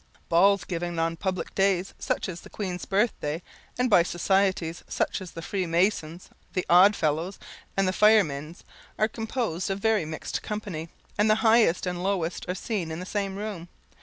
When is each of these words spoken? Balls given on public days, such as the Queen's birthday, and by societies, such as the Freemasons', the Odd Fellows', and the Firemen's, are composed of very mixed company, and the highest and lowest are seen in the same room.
Balls 0.29 0.63
given 0.63 0.97
on 0.97 1.15
public 1.15 1.53
days, 1.53 1.93
such 1.99 2.27
as 2.27 2.41
the 2.41 2.49
Queen's 2.49 2.85
birthday, 2.85 3.43
and 3.77 3.87
by 3.87 4.01
societies, 4.01 4.83
such 4.87 5.21
as 5.21 5.29
the 5.33 5.43
Freemasons', 5.43 6.31
the 6.53 6.65
Odd 6.71 6.95
Fellows', 6.95 7.37
and 7.77 7.87
the 7.87 7.93
Firemen's, 7.93 8.63
are 8.97 9.07
composed 9.07 9.69
of 9.69 9.77
very 9.77 10.05
mixed 10.05 10.41
company, 10.41 10.89
and 11.19 11.29
the 11.29 11.35
highest 11.45 11.85
and 11.85 12.01
lowest 12.01 12.47
are 12.49 12.55
seen 12.55 12.89
in 12.89 12.99
the 12.99 13.05
same 13.05 13.35
room. 13.35 13.67